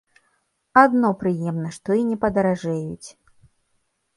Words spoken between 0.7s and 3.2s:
Адно прыемна, што і не падаражэюць.